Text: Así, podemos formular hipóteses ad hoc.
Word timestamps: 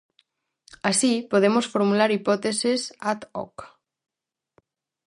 Así, 0.89 1.13
podemos 1.31 1.65
formular 1.73 2.09
hipóteses 2.17 2.81
ad 3.11 3.19
hoc. 3.39 3.57